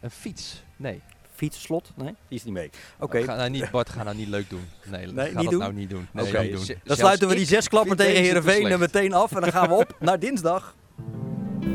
[0.02, 0.62] Een fiets?
[0.76, 1.00] Nee.
[1.34, 1.92] Fietsslot?
[1.94, 2.70] Nee, die is niet mee.
[2.98, 3.18] Oké.
[3.18, 3.36] Okay.
[3.36, 4.68] Nou, niet, Bart, ga nou niet leuk doen.
[4.84, 5.58] Nee, nee ga niet dat doen?
[5.58, 6.08] nou niet doen.
[6.12, 6.50] Nee, okay.
[6.50, 6.66] doen.
[6.84, 9.96] Dan sluiten we die zes klappen tegen Heerenveen meteen af en dan gaan we op
[10.00, 10.74] naar dinsdag.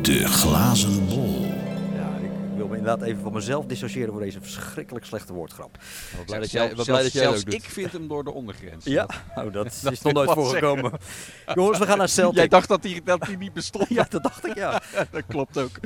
[0.02, 1.46] De glazen bol.
[1.94, 5.78] Ja, ik wil me inderdaad even van mezelf dissociëren voor deze verschrikkelijk slechte woordgrap.
[6.18, 8.86] Wat blij dat jij, wat blij dat jij zelfs ik vind hem door de ondergrens.
[8.86, 10.92] Ja, Dat- oh, dat, dat is nog nooit voorgekomen.
[11.56, 12.38] Jongens, we gaan naar Celtic.
[12.38, 13.90] Jij dacht dat hij, dat hij niet bestond.
[13.98, 14.82] Ja, dat dacht ik, ja.
[15.12, 15.80] dat klopt ook.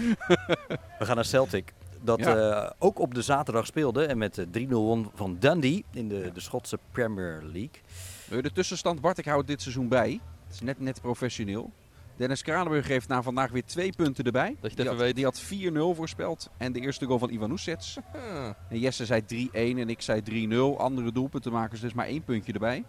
[0.99, 1.73] We gaan naar Celtic.
[2.03, 2.35] Dat Ja.
[2.63, 6.31] eh, ook op de zaterdag speelde en met eh, 3-0 won van Dundee in de,
[6.33, 7.81] de Schotse Premier League.
[8.27, 10.19] Wil je De tussenstand, Bart, ik hou het dit seizoen bij.
[10.45, 11.71] Het is net, net professioneel.
[12.15, 14.55] Dennis Kranenburg heeft na vandaag weer twee punten erbij.
[14.59, 15.15] Dat je die, had, weet.
[15.15, 16.49] die had 4-0 voorspeld.
[16.57, 17.97] En de eerste goal van Ivan Oesets.
[18.69, 20.77] En Jesse zei 3-1 en ik zei 3-0.
[20.77, 22.83] Andere doelpuntenmakers, dus maar één puntje erbij.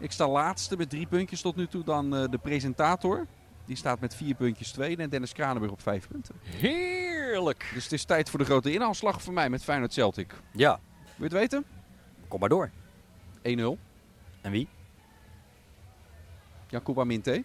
[0.00, 3.26] Ik sta laatste met drie puntjes tot nu toe dan eh, de presentator.
[3.66, 6.34] Die staat met vier puntjes tweede en Dennis Kranenburg op vijf punten.
[6.42, 7.70] Heerlijk.
[7.74, 10.28] Dus het is tijd voor de grote inhaalslag voor mij met Feyenoord Celtic.
[10.30, 10.80] Wil Ja,
[11.16, 11.64] je het weten?
[11.64, 12.28] 1-0.
[12.28, 12.70] kom maar door.
[13.42, 13.78] 1-0.
[14.40, 14.68] En wie?
[16.68, 17.30] Jacoba Minte.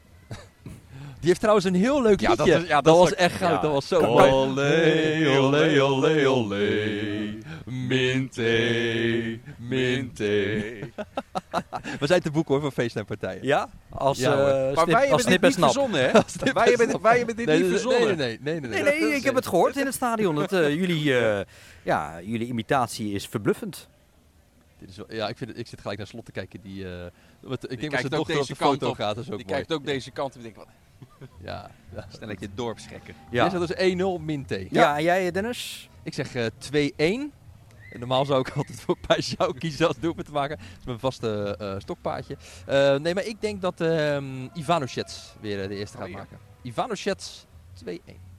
[1.20, 2.46] Die heeft trouwens een heel leuk Ja, liedje.
[2.52, 3.52] dat is- ja, dat dat was echt goud.
[3.52, 3.62] ja.
[3.62, 4.32] Dat was zo mooi.
[4.32, 7.19] Olé, olé, olé, olé.
[7.66, 10.26] Minte, minte.
[12.00, 13.44] We zijn te boeken hoor voor feesten en partijen.
[13.46, 14.38] Ja, als, Ja, eh,
[14.76, 15.72] Maar snip, wij als hebben snip dit niet snap.
[15.72, 16.12] verzonnen, hè?
[16.54, 18.18] Wij hebben, nog- wij hebben dit Nee, niet nee, verzonnen.
[18.18, 18.70] Nee, nee, nee.
[18.70, 20.36] nee, Nee, nee, ik heb het gehoord in het stadion.
[20.36, 21.46] Dat, eh, jullie, eh,
[21.84, 23.88] ja, jullie imitatie is verbluffend.
[24.80, 26.62] Dit is wel- ja, ik, vind het, ik zit gelijk naar slot te kijken.
[26.62, 27.06] Die, eh,
[27.42, 28.96] wat, ik denk dat zijn ook dochter op deze de foto kant op.
[28.98, 29.16] gaat.
[29.16, 29.58] Dat is ook Die mooi.
[29.58, 30.68] kijkt ook deze kant en denkt, wat
[31.44, 32.06] Ja, ja.
[32.10, 33.14] stelletje dorpsgekken.
[33.32, 34.56] Ja, Jij zegt dus 1-0 min T.
[34.72, 34.98] ja.
[34.98, 35.89] en jij Dennis?
[36.10, 37.34] Ik zeg eh 2-1.
[37.92, 40.58] En Normaal zou ik altijd voor Pajau kiezen als doelpunt te maken.
[40.58, 42.38] Dat is mijn vaste eh, stokpaardje.
[42.66, 46.18] Eh, nee, maar ik denk dat ehm Ivanoshets weer eh, de eerste Oh, gaat ja.
[46.18, 46.38] maken.
[46.62, 47.46] Ivanoshets
[47.86, 47.88] 2-1.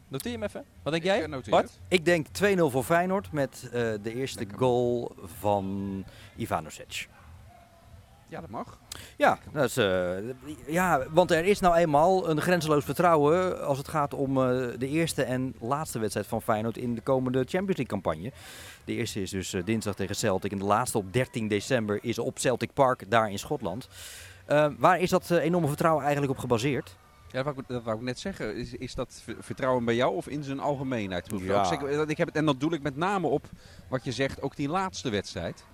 [0.08, 0.64] Noteer je hem even.
[0.82, 1.22] Wat denk Ik, jij?
[1.24, 1.64] eh, Bart?
[1.64, 1.80] het.
[1.88, 3.70] Ik denk 2-0 voor Feyenoord met eh,
[4.02, 4.58] de eerste Lekker.
[4.58, 6.04] goal van
[6.36, 7.08] Ivanovic.
[8.30, 8.78] Ja, dat mag.
[9.16, 10.16] Ja, dat is, eh,
[10.66, 14.44] ja, want er is nou eenmaal een grenzeloos vertrouwen als het gaat om eh,
[14.78, 18.32] de eerste en laatste wedstrijd van Feyenoord in de komende Champions League campagne.
[18.84, 22.18] De eerste is dus eh, dinsdag tegen Celtic en de laatste op 13 december is
[22.18, 23.88] op Celtic Park, daar in Schotland.
[24.78, 26.96] Waar is dat enorme vertrouwen eigenlijk op gebaseerd?
[27.32, 28.56] Ja, dat wou, ik, dat wou ik net zeggen.
[28.56, 31.26] Is, is dat ver- vertrouwen bij jou of in zijn algemeenheid?
[31.40, 31.72] Ja.
[32.06, 33.48] Ik heb het, en dat doe ik met name op
[33.88, 35.64] wat je zegt, ook die laatste wedstrijd.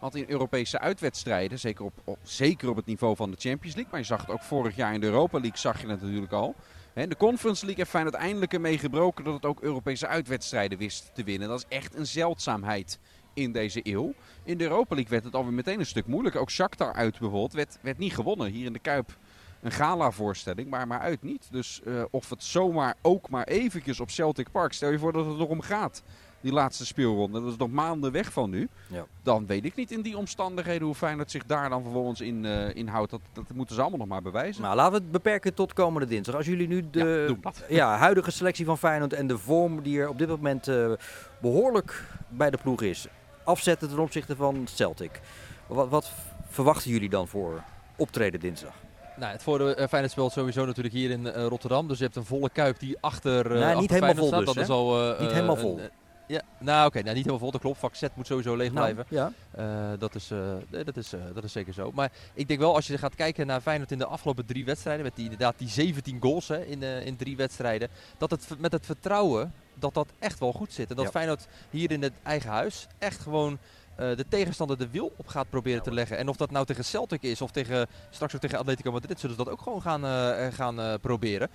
[0.00, 4.00] Want in Europese uitwedstrijden, zeker op, zeker op het niveau van de Champions League, maar
[4.00, 6.54] je zag het ook vorig jaar in de Europa League, zag je het natuurlijk al.
[6.94, 11.24] De Conference League heeft Feyenoord eindelijk ermee gebroken dat het ook Europese uitwedstrijden wist te
[11.24, 11.48] winnen.
[11.48, 12.98] Dat is echt een zeldzaamheid
[13.34, 14.14] in deze eeuw.
[14.44, 16.40] In de Europa League werd het alweer meteen een stuk moeilijker.
[16.40, 18.50] Ook Shakhtar uit bijvoorbeeld werd, werd niet gewonnen.
[18.50, 19.16] Hier in de Kuip
[19.60, 21.48] een gala-voorstelling, maar, maar uit niet.
[21.50, 25.26] Dus eh, of het zomaar ook maar eventjes op Celtic Park, stel je voor dat
[25.26, 26.02] het erom gaat,
[26.40, 28.68] die laatste speelronde, dat is nog maanden weg van nu.
[28.86, 29.06] Ja.
[29.22, 32.74] Dan weet ik niet in die omstandigheden hoe Feyenoord zich daar dan vervolgens in eh
[32.74, 33.10] inhoudt.
[33.10, 34.62] Dat, dat moeten ze allemaal nog maar bewijzen.
[34.62, 36.34] Nou, laten we het beperken tot komende dinsdag.
[36.34, 37.36] Als jullie nu de
[37.68, 40.92] ja, huidige selectie van Feyenoord en de vorm die er op dit moment eh,
[41.40, 43.06] behoorlijk bij de ploeg is,
[43.44, 45.20] afzetten ten opzichte van Celtic.
[45.66, 46.12] Wat, wat
[46.48, 47.62] verwachten jullie dan voor
[47.96, 48.74] optreden dinsdag?
[49.16, 51.88] Nou, het voordeel uh, Feyenoord speelt sowieso natuurlijk hier in uh, Rotterdam.
[51.88, 54.44] Dus je hebt een volle kuip die achter, uh, nee, niet helemaal Feyenoord vol staat.
[54.44, 55.78] dus, dat is al, uh, Niet helemaal vol.
[55.78, 55.90] Een,
[56.28, 57.78] ja, nou oké, okay, nou, niet helemaal vol, dat klopt.
[57.78, 59.16] Vak Z moet sowieso leeg nou, blijven.
[59.16, 59.32] Ja.
[59.58, 60.30] Uh, dat, is,
[60.68, 61.90] nee, dat, is, uh, dat is zeker zo.
[61.94, 65.04] Maar ik denk wel, als je gaat kijken naar Feyenoord in de afgelopen drie wedstrijden,
[65.04, 67.88] met die, inderdaad die 17 goals hè, in, in drie wedstrijden,
[68.18, 70.90] dat het met het vertrouwen dat dat echt wel goed zit.
[70.90, 71.10] En dat Ja.
[71.10, 73.58] Feyenoord hier in het eigen huis echt gewoon
[73.98, 76.18] de tegenstander de wil op gaat proberen te leggen.
[76.18, 79.36] En of dat nou tegen Celtic is of tegen, straks ook tegen Atletico Madrid, zullen
[79.36, 81.50] ze dat ook gewoon gaan, uh, gaan uh, proberen.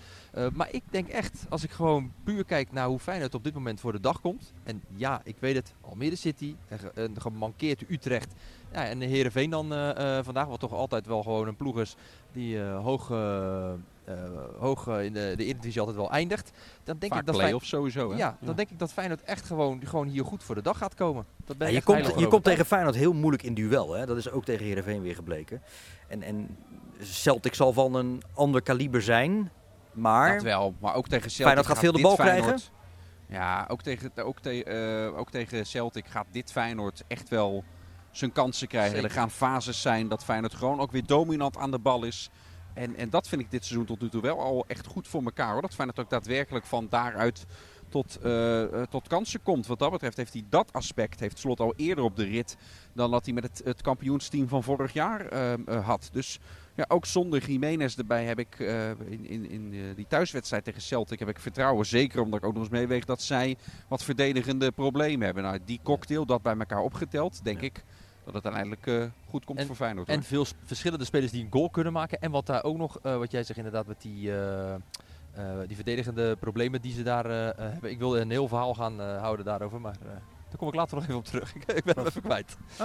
[0.54, 3.80] maar ik denk echt, als ik gewoon puur kijk naar hoe Feyenoord op dit moment
[3.80, 4.54] voor de dag komt.
[4.64, 8.34] En ja, ik weet het, Almere City, en, ge, en gemankeerd Utrecht.
[8.72, 9.68] Ja, en de Heerenveen dan
[10.24, 11.96] vandaag, wat toch altijd wel gewoon een ploeg is
[12.32, 13.08] die hoog,
[14.60, 16.52] hoog in de, de Eredivisie altijd wel eindigt.
[16.84, 18.12] Dan denk Vaak ik dat play-off sowieso.
[18.12, 18.18] Hè?
[18.18, 18.56] Ja, dan ja.
[18.56, 21.26] denk ik dat Feyenoord echt gewoon, gewoon hier goed voor de dag gaat komen.
[21.46, 23.94] Dat ben ja, je komt, je komt tegen Feyenoord heel moeilijk in duel.
[23.94, 24.06] Hè?
[24.06, 25.62] Dat is ook tegen Heerenveen weer gebleken.
[26.08, 26.58] En, en
[27.00, 29.52] Celtic zal van een ander kaliber zijn.
[29.94, 32.68] Maar dat wel, maar ook tegen Celtic Feyenoord gaat veel de bal Feyenoord, krijgen.
[33.28, 34.66] Ja, ook tegen, ook, te,
[35.12, 37.64] uh, ook tegen Celtic gaat dit Feyenoord echt wel
[38.12, 38.92] zijn kansen krijgen.
[38.92, 39.10] Zeker.
[39.10, 42.30] Er gaan fases zijn dat Feyenoord gewoon ook weer dominant aan de bal is.
[42.74, 45.24] En, en dat vind ik dit seizoen tot nu toe wel al echt goed voor
[45.24, 45.52] elkaar.
[45.52, 45.62] Hoor.
[45.62, 47.46] Dat Feyenoord ook daadwerkelijk van daaruit
[47.90, 49.68] tot, uh, uh, tot kansen komt.
[49.68, 52.58] Wat dat betreft heeft hij dat aspect, heeft Slot al eerder op de rit...
[52.94, 56.10] dan dat hij met het, het kampioensteam van vorig jaar uh, had.
[56.12, 56.40] Dus
[56.76, 58.60] ja, ook zonder Jiménez erbij heb ik
[59.10, 61.86] in, in, in die thuiswedstrijd tegen Celtic heb ik vertrouwen.
[61.86, 63.58] Zeker omdat ik ook nog eens meeweeg dat zij
[63.88, 65.44] wat verdedigende problemen hebben.
[65.44, 67.66] Nou, die cocktail, dat bij elkaar opgeteld, denk ja.
[67.66, 67.84] ik
[68.26, 70.08] dat het uiteindelijk uh, goed komt en, voor Feyenoord.
[70.08, 72.20] En veel verschillende spelers die een goal kunnen maken.
[72.20, 74.80] En wat daar ook nog, uh, wat jij zegt inderdaad met die, uh, eh,
[75.68, 77.90] die verdedigende problemen die ze daar eh, eh, hebben.
[77.92, 80.08] Ik wilde een heel verhaal gaan eh, houden daarover, maar eh,
[80.50, 81.56] daar kom ik later nog even op terug.
[81.56, 82.58] ik, ik ben hem even kwijt.
[82.72, 82.78] Oh,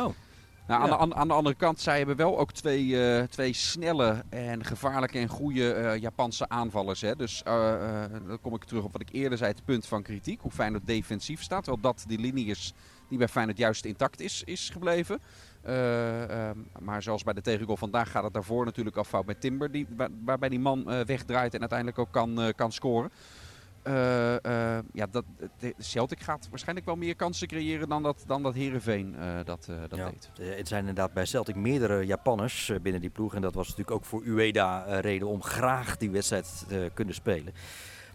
[0.66, 1.06] Nou, aan, Ja.
[1.06, 5.18] de, aan, de andere kant, zij hebben wel ook twee, eh, twee snelle en gevaarlijke
[5.18, 7.00] en goede eh, Japanse aanvallers.
[7.00, 7.16] Hè.
[7.16, 10.02] Dus eh, eh, dan kom ik terug op wat ik eerder zei, het punt van
[10.02, 10.40] kritiek.
[10.40, 11.66] Hoe Feyenoord defensief staat.
[11.66, 12.72] Wel dat die linie is
[13.08, 15.20] die bij Feyenoord juist intact is, is gebleven.
[15.62, 19.40] Eh, ehm, maar zoals bij de tegengoal vandaag gaat het daarvoor natuurlijk al fout met
[19.40, 19.70] Timber.
[19.70, 23.10] Die, waar- waarbij die man eh, wegdraait en uiteindelijk ook kan, eh, kan scoren.
[24.92, 25.24] Ja, dat,
[25.58, 29.98] de Celtic gaat waarschijnlijk wel meer kansen creëren dan dat, dan dat Heerenveen dat, dat
[29.98, 30.10] ja.
[30.10, 30.30] deed.
[30.56, 33.34] Het zijn inderdaad bij Celtic meerdere Japanners binnen die ploeg.
[33.34, 37.54] En dat was natuurlijk ook voor Ueda reden om graag die wedstrijd te kunnen spelen.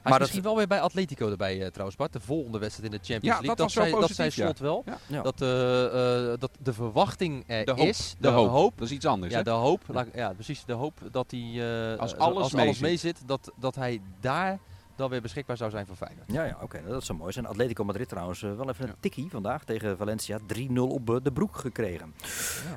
[0.04, 2.14] Hij Maar is dat- misschien wel weer bij Atletico erbij eh, trouwens, Bart.
[2.14, 3.56] De volgende wedstrijd in de Champions Ja, League.
[3.56, 4.30] dat zei, dat ja.
[4.44, 4.84] Slot wel.
[5.24, 7.80] Dat, eh, eh, dat de verwachting er De hoop.
[7.88, 8.16] is.
[8.20, 8.78] De, hoop.
[8.78, 9.32] Dat is iets anders.
[9.32, 9.44] Ja, hè?
[9.44, 9.82] de hoop.
[10.14, 10.66] Ja, precies.
[10.66, 12.86] De hoop dat hij, eh, Als alles als mee alles zit.
[12.88, 14.60] mee zit, dat, dat hij daar
[14.96, 16.32] dan weer beschikbaar zou zijn voor Feyenoord.
[16.32, 17.46] Ja, ja oké, dat zou mooi zijn.
[17.46, 18.96] Atletico Madrid trouwens wel even een Ja.
[19.00, 20.40] tikkie vandaag tegen Valencia.
[20.48, 22.14] 3-0 op de broek gekregen.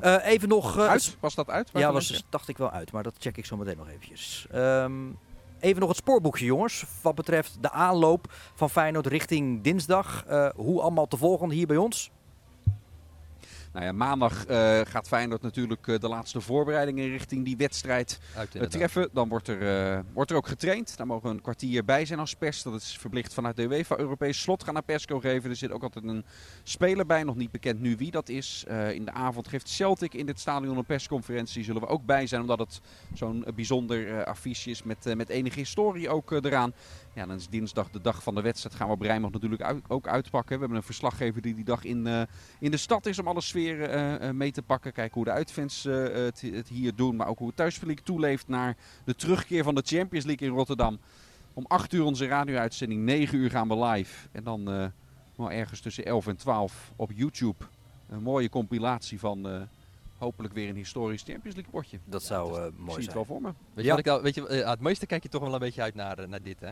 [0.00, 0.78] Eh, even nog...
[0.78, 1.16] uit?
[1.20, 1.70] Was dat uit?
[1.72, 4.46] Ja, was, dacht ik wel uit, maar dat check ik zo meteen nog eventjes.
[4.50, 4.92] Ehm,
[5.60, 6.84] even nog het spoorboekje, jongens.
[7.02, 10.24] Wat betreft de aanloop van Feyenoord richting dinsdag.
[10.26, 12.10] Eh, hoe allemaal te volgen hier bij ons?
[13.76, 18.70] Nou ja, maandag eh, gaat Feyenoord natuurlijk eh, de laatste voorbereidingen richting die wedstrijd inderdaad.
[18.70, 19.08] treffen.
[19.12, 20.96] Dan wordt er, wordt er ook getraind.
[20.96, 22.62] Daar mogen we een kwartier bij zijn als pers.
[22.62, 23.98] Dat is verplicht vanuit de UEFA.
[23.98, 25.50] Europees slot gaan naar persco geven.
[25.50, 26.24] Er zit ook altijd een
[26.62, 27.22] speler bij.
[27.22, 28.64] Nog niet bekend nu wie dat is.
[28.92, 31.64] In de avond geeft Celtic in dit stadion een persconferentie.
[31.64, 32.40] Zullen we ook bij zijn.
[32.40, 32.80] Omdat het
[33.14, 36.72] zo'n bijzonder affiche is met, met enige historie ook eraan.
[37.14, 38.74] Ja, dan is dinsdag de dag van de wedstrijd.
[38.74, 40.54] Gaan we op Rijnmond natuurlijk ook uitpakken.
[40.54, 42.26] We hebben een verslaggever die die dag in,
[42.60, 44.92] in de stad is om alle sfeer eh, eh, mee te pakken.
[44.92, 47.16] Kijken hoe de uitfans eh, het, het hier doen.
[47.16, 50.98] Maar ook hoe het thuispubliek toeleeft naar de terugkeer van de Champions League in Rotterdam.
[51.56, 53.02] Om 8 uur onze radio-uitzending.
[53.02, 54.28] 9 uur gaan we live.
[54.32, 54.86] En dan eh,
[55.36, 57.64] wel ergens tussen 11 en 12 op YouTube.
[58.08, 59.60] Een mooie compilatie van eh,
[60.18, 61.98] hopelijk weer een historisch Champions League potje.
[62.04, 63.14] Dat zou eh, mooi het zijn.
[63.14, 63.52] wel voor me.
[63.74, 65.82] Weet je wat ik nou, weet je, het meeste kijk je toch wel een beetje
[65.82, 66.70] uit naar, naar dit, hè?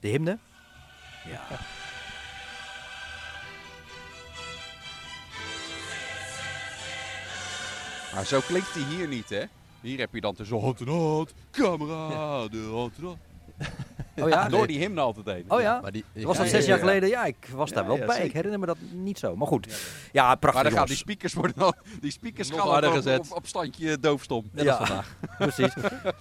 [0.00, 0.38] De hymne?
[1.24, 1.58] Ja.
[8.14, 9.42] Maar zo klinkt hij hier niet, hè?
[9.80, 13.18] Hier heb je dan tussen hand en hand, camera, de hand en hand.
[14.16, 14.48] Oh ja?
[14.54, 15.44] Door die hymne altijd heen.
[15.48, 15.80] Oh ja?
[15.80, 16.84] Maar die, Was dat ja, zes ja, jaar ja.
[16.84, 17.08] geleden?
[17.08, 18.24] Ja, ik was daar Ja, wel ja, bij.
[18.24, 19.36] Ik herinner me dat niet zo.
[19.36, 19.66] Maar goed.
[20.12, 22.96] Ja, prachtig Maar dan gaan die speakers worden al, die speakers Nog gaan harder op,
[22.96, 23.18] gezet.
[23.30, 24.48] op, op standje doofstom.
[24.52, 24.76] Net Ja.
[24.76, 25.16] vandaag.
[25.38, 25.72] Precies.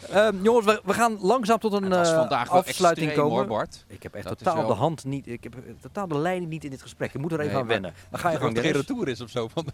[0.10, 2.68] Ehm, jongens, we, we gaan langzaam tot een eh, wel afsluiting
[3.08, 3.32] extreem, komen.
[3.38, 3.86] hoor, Bart.
[3.88, 5.28] Ik heb echt Dat totaal wel- de hand niet.
[5.28, 7.12] Ik heb totaal de leiding niet in dit gesprek.
[7.12, 7.94] Je moet er even Nee, aan wennen.
[8.10, 9.48] Dan ga je gewoon geen retour is of zo.
[9.48, 9.66] Van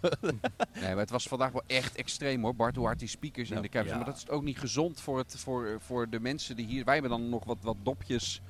[0.80, 3.62] Nee, maar het was vandaag wel echt extreem hoor, Bart, hoe hard die speakers in
[3.62, 3.68] de.
[3.70, 3.96] Ja.
[3.96, 6.84] Maar dat is ook niet gezond voor, het, voor, voor de mensen die hier...
[6.84, 8.49] Wij hebben dan nog wat, wat dopjes eventjes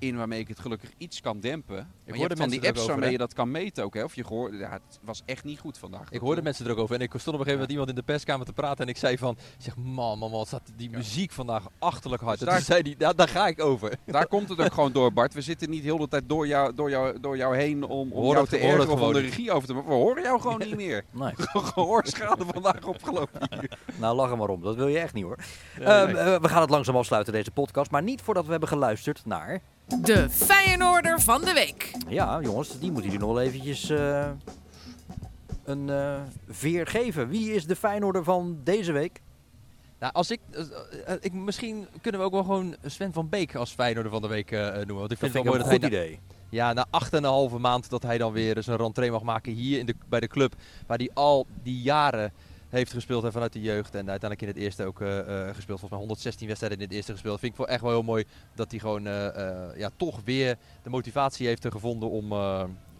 [0.00, 1.76] in waarmee ik het gelukkig iets kan dempen.
[1.76, 3.94] Maar je hoorde van die apps waarmee je dat kan meten ook.
[3.94, 4.04] Hè?
[4.04, 6.10] Of je gehoord, ja, het was echt niet goed vandaag.
[6.10, 7.94] Ik hoorde mensen er ook over en ik stond op een gegeven moment iemand in
[7.94, 10.90] de perskamer te praten en ik zei van, ik zeg man, man, wat staat die
[10.90, 12.38] muziek vandaag achterlijk hard.
[12.38, 13.98] Dus daar- zei daar ga ik over.
[14.06, 15.34] Daar komt het ook gewoon door, Bart.
[15.34, 18.32] We zitten niet heel de tijd door jou, door jou, door jou heen om, om
[18.32, 19.88] jou te horen ergeren of om de regie over te maken.
[19.88, 21.04] We horen jou gewoon niet meer.
[21.20, 21.32] Nee.
[21.74, 23.78] Gehoorschade vandaag opgelopen hier.
[23.96, 24.62] Nou, lach er maar om.
[24.62, 25.38] Dat wil je echt niet hoor.
[25.80, 27.90] Ehm, eh, we gaan het langzaam afsluiten, deze podcast.
[27.90, 29.60] Maar niet voordat we hebben geluisterd naar...
[29.98, 31.90] De Feyenoorder van de week.
[32.08, 34.30] Ja, jongens, die moeten jullie nog wel eventjes eh,
[35.64, 37.28] een eh, veer geven.
[37.28, 39.20] Wie is de Feyenoorder van deze week?
[39.98, 40.40] Nou, als ik,
[41.06, 44.28] eh, ik, misschien kunnen we ook wel gewoon Sven van Beek als Feyenoorder van de
[44.28, 44.74] week noemen.
[44.74, 46.20] Want ik Dat vind vind het ik wel een mooi goed dat hij idee.
[46.48, 49.52] Ja, na acht en een halve maand dat hij dan weer zijn rentree mag maken
[49.52, 50.54] hier in de, bij de club.
[50.86, 52.32] Waar hij al die jaren
[52.70, 53.94] heeft gespeeld en vanuit de jeugd.
[53.94, 55.66] En uiteindelijk in het eerste ook eh, eh, gespeeld.
[55.66, 57.40] Volgens mij 116 wedstrijden in het eerste gespeeld.
[57.40, 60.90] Vind ik wel echt wel heel mooi dat hij gewoon eh, ja, toch weer de
[60.90, 62.32] motivatie heeft gevonden om,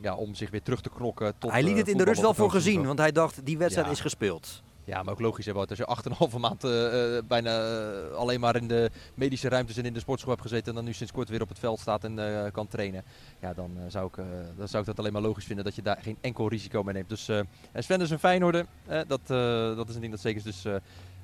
[0.00, 1.34] ja, om zich weer terug te knokken.
[1.38, 3.86] Tot, hij liet het in de rust wel voor gezien, want hij dacht, die wedstrijd
[3.86, 3.92] Ja.
[3.92, 4.62] is gespeeld.
[4.84, 5.68] Ja, maar ook logisch hè, Wout.
[5.70, 9.84] Als je 8,5 maand eh, eh, bijna eh, alleen maar in de medische ruimtes en
[9.84, 12.04] in de sportschool hebt gezeten en dan nu sinds kort weer op het veld staat
[12.04, 13.04] en eh, kan trainen.
[13.40, 14.24] Ja, dan, eh, zou ik, eh,
[14.56, 16.94] dan zou ik dat alleen maar logisch vinden dat je daar geen enkel risico mee
[16.94, 17.08] neemt.
[17.08, 17.38] Dus eh,
[17.72, 18.66] en Sven is een Feyenoorder.
[19.06, 20.62] dat, eh, dat is een ding dat zeker is.
[20.62, 20.74] Dus eh,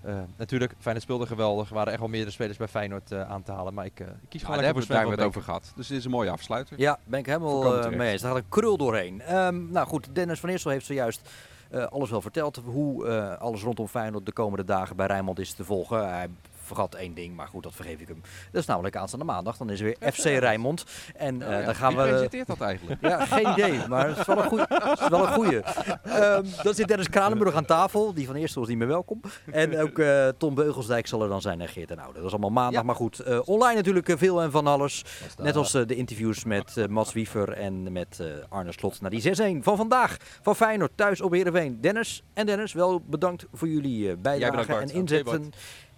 [0.02, 1.68] eh, natuurlijk, Feyenoord speelde geweldig.
[1.68, 3.74] Er waren echt wel meerdere spelers bij Feyenoord eh, aan te halen.
[3.74, 5.16] Maar ik, eh, ik kies Ja, gewoon daar lekker hebben voor we het, daar hebben
[5.18, 5.72] we het over gehad.
[5.76, 6.78] Dus dit is een mooie afsluiter.
[6.80, 8.22] Ja, ben ik helemaal eh, mee eens.
[8.22, 9.20] Daar gaat een krul doorheen.
[9.20, 11.30] Ehm, nou goed, Dennis van Eersel heeft zojuist
[11.70, 12.60] alles wel verteld.
[12.64, 16.08] Hoe eh, alles rondom Feyenoord de komende dagen bij Rijnmond is te volgen.
[16.08, 16.28] Hij
[16.66, 18.20] vergat één ding, maar goed, dat vergeef ik hem.
[18.52, 19.56] Dat is namelijk aanstaande maandag.
[19.56, 20.84] Dan is er weer FC Rijnmond.
[21.16, 22.08] En eh, Oh ja, dan gaan Wie we...
[22.08, 23.00] presenteert dat eigenlijk?
[23.00, 24.64] Ja, geen idee, maar het is wel een goeie.
[24.68, 25.60] Het is wel een goeie.
[26.02, 28.14] Ehm, dan zit Dennis Kranenburg aan tafel.
[28.14, 29.20] Die van eerst was niet meer welkom.
[29.52, 32.14] En ook eh, Tom Beugelsdijk zal er dan zijn en Geert en Oude.
[32.18, 32.86] Dat is allemaal maandag, Ja.
[32.86, 33.18] maar goed.
[33.18, 35.04] eh, online natuurlijk eh, veel en van alles.
[35.42, 39.00] Net als eh, de interviews met eh, Mats Wiever en met eh, Arne Slot.
[39.00, 41.80] Naar die 6-1 van vandaag van Feyenoord thuis op Heerenveen.
[41.80, 45.52] Dennis en Dennis, wel bedankt voor jullie eh, bijdrage en inzetten.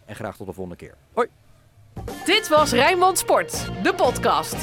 [0.09, 0.95] En graag tot de volgende keer.
[1.13, 1.29] Hoi!
[2.25, 4.57] Dit was Rijnmond Sport, de podcast.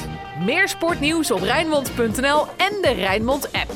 [0.44, 3.70] Meer sportnieuws op Rijnmond.nl en de Rijnmond app.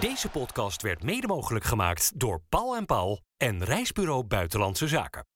[0.00, 5.26] Deze podcast werd mede mogelijk gemaakt door Paul en Paul en Reisbureau Buitenlandse Zaken.